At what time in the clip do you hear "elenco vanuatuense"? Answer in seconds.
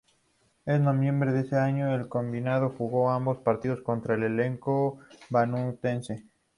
4.23-6.25